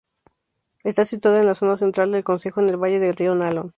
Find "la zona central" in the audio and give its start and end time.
1.45-2.11